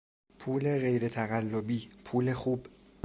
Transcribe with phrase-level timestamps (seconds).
[0.39, 2.67] پول غیر تقلبی، پول خوب